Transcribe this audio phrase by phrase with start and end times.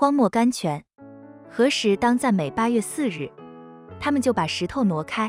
[0.00, 0.84] 荒漠甘泉。
[1.50, 3.28] 何时当赞美八月四日？
[3.98, 5.28] 他们就把石头挪开。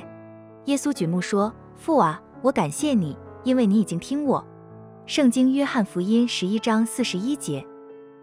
[0.66, 4.46] 耶稣举目说：“父啊，我感谢你，因为你已经听我。”
[5.08, 7.66] 圣经约翰福音十一章四十一节。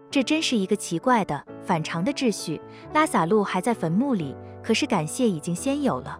[0.09, 2.61] 这真是一个奇怪的反常的秩序。
[2.93, 4.33] 拉萨路还在坟墓里，
[4.63, 6.17] 可是感谢已经先有了。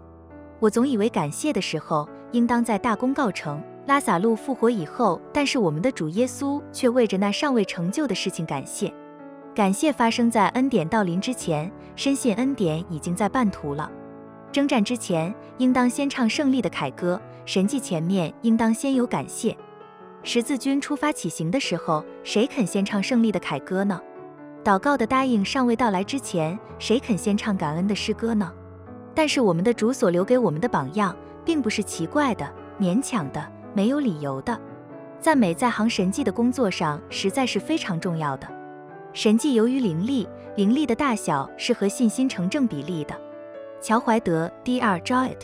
[0.60, 8.94] 我总以为感谢的时候应当在大功告成，拉萨路复活以后，但是我们的主耶稣却为着那尚未成就的事情感谢。
[9.58, 13.92] 感谢发生在恩典到临之前，深信恩典已经在半途了。
[14.52, 19.58] 征战之前，应当先唱胜利的凯歌；神迹前面，应当先有感谢。
[20.22, 24.00] 十字军出发起行的时候，谁肯先唱胜利的凯歌呢？
[24.64, 28.54] 祷告的答应尚未到来之前，谁肯先唱感恩的诗歌呢？
[29.16, 32.48] 但是我们的主所留给我们的榜样，并不是奇怪的、
[32.80, 34.56] 勉强的、没有理由的。
[35.20, 38.48] 赞美在行神迹的工作上，实在是非常重要的。
[39.18, 43.20] 神迹由于灵力，灵力的大小是和信心成正比例的。
[43.82, 45.02] 乔怀德 Dr.
[45.02, 45.40] Jowett，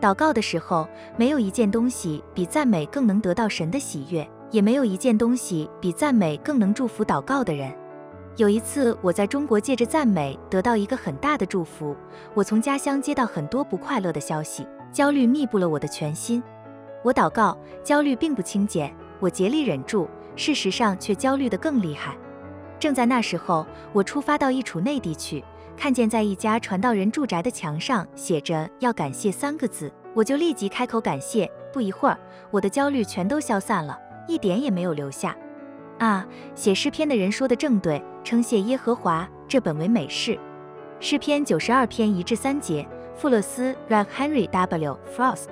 [0.00, 7.74] 祷告的时候，没有一件东西比赞美更能得到神的喜悦，也没有一件东西比赞美更能祝福祷告的人。
[8.36, 11.96] 有一次，我在中国借着赞美得到一个很大的祝福。
[12.34, 16.40] 我从家乡接到很多不快乐的消息，焦虑密布了我的全心。
[17.02, 22.16] 我祷告，焦虑并不轻减，我竭力忍住，事实上却焦虑得更厉害。
[22.82, 25.44] 正在那时候，我出发到一处内地去，
[25.76, 31.48] 看见在一家传道人住宅的墙上写着“要感谢”三个字，我就立即开口感谢。
[31.72, 32.18] 不一会儿，
[32.50, 35.36] 我的焦虑全都消散了，一点也没有留下。
[36.00, 40.36] 啊，写诗篇的人说的正对，称谢耶和华，这本为美事。
[40.98, 44.06] 诗篇九十二篇一至三节，富勒斯 （Rev.
[44.06, 44.98] Henry W.
[45.16, 45.50] Frost）。